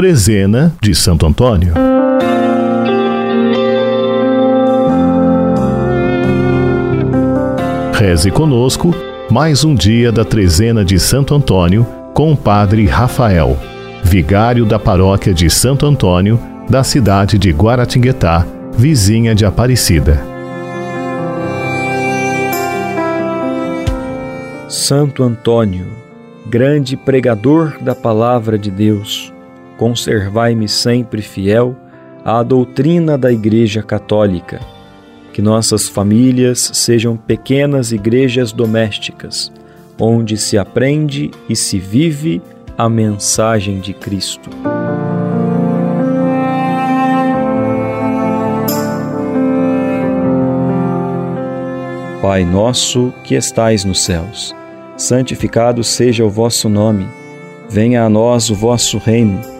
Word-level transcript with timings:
Trezena 0.00 0.74
de 0.80 0.94
Santo 0.94 1.26
Antônio. 1.26 1.74
Reze 7.92 8.30
conosco 8.30 8.94
mais 9.30 9.62
um 9.62 9.74
dia 9.74 10.10
da 10.10 10.24
Trezena 10.24 10.82
de 10.82 10.98
Santo 10.98 11.34
Antônio 11.34 11.86
com 12.14 12.32
o 12.32 12.36
Padre 12.36 12.86
Rafael, 12.86 13.58
vigário 14.02 14.64
da 14.64 14.78
paróquia 14.78 15.34
de 15.34 15.50
Santo 15.50 15.84
Antônio, 15.84 16.40
da 16.66 16.82
cidade 16.82 17.36
de 17.36 17.50
Guaratinguetá, 17.50 18.46
vizinha 18.72 19.34
de 19.34 19.44
Aparecida. 19.44 20.18
Santo 24.66 25.22
Antônio, 25.22 25.88
grande 26.48 26.96
pregador 26.96 27.76
da 27.82 27.94
palavra 27.94 28.56
de 28.58 28.70
Deus, 28.70 29.30
conservai-me 29.80 30.68
sempre 30.68 31.22
fiel 31.22 31.74
à 32.22 32.42
doutrina 32.42 33.16
da 33.16 33.32
Igreja 33.32 33.82
Católica. 33.82 34.60
Que 35.32 35.40
nossas 35.40 35.88
famílias 35.88 36.70
sejam 36.74 37.16
pequenas 37.16 37.90
igrejas 37.90 38.52
domésticas, 38.52 39.50
onde 39.98 40.36
se 40.36 40.58
aprende 40.58 41.30
e 41.48 41.56
se 41.56 41.78
vive 41.78 42.42
a 42.76 42.90
mensagem 42.90 43.80
de 43.80 43.94
Cristo. 43.94 44.50
Pai 52.20 52.44
nosso 52.44 53.14
que 53.24 53.34
estais 53.34 53.82
nos 53.82 54.02
céus, 54.02 54.54
santificado 54.98 55.82
seja 55.82 56.22
o 56.22 56.28
vosso 56.28 56.68
nome. 56.68 57.08
Venha 57.66 58.04
a 58.04 58.10
nós 58.10 58.50
o 58.50 58.54
vosso 58.54 58.98
reino. 58.98 59.59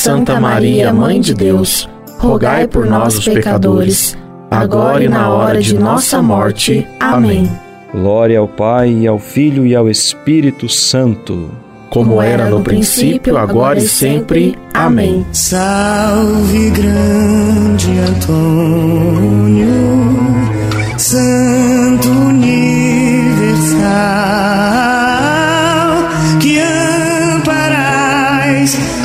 Santa 0.00 0.40
Maria, 0.40 0.94
Mãe 0.94 1.20
de 1.20 1.34
Deus, 1.34 1.86
rogai 2.16 2.66
por 2.66 2.86
nós, 2.86 3.18
os 3.18 3.24
pecadores, 3.26 4.16
agora 4.50 5.04
e 5.04 5.08
na 5.08 5.28
hora 5.28 5.60
de 5.60 5.74
nossa 5.74 6.22
morte. 6.22 6.86
Amém. 6.98 7.52
Glória 7.92 8.38
ao 8.38 8.48
Pai, 8.48 8.90
e 8.90 9.06
ao 9.06 9.18
Filho 9.18 9.66
e 9.66 9.76
ao 9.76 9.90
Espírito 9.90 10.70
Santo. 10.70 11.50
Como 11.90 12.22
era 12.22 12.48
no 12.48 12.62
princípio, 12.62 13.36
agora 13.36 13.78
e 13.78 13.86
sempre. 13.86 14.56
Amém. 14.72 15.26
Salve, 15.32 16.70
grande 16.70 17.98
Antônio. 17.98 19.89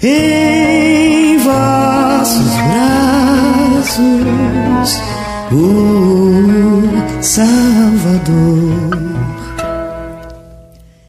Em 0.04 1.38
vossos 1.38 2.52
braços 2.68 4.22
o 5.52 5.64
Salvador. 7.22 9.07